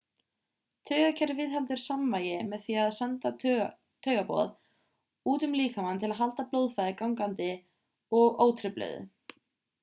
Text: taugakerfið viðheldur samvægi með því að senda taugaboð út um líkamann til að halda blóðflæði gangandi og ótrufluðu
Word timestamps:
taugakerfið 0.89 1.35
viðheldur 1.41 1.81
samvægi 1.81 2.39
með 2.53 2.63
því 2.67 2.77
að 2.85 2.89
senda 2.99 3.31
taugaboð 3.43 4.55
út 5.35 5.45
um 5.49 5.55
líkamann 5.61 6.03
til 6.05 6.11
að 6.11 6.17
halda 6.23 6.47
blóðflæði 6.55 6.97
gangandi 7.03 7.51
og 8.23 8.43
ótrufluðu 8.49 9.07